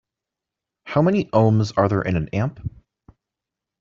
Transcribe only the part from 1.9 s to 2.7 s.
in an amp?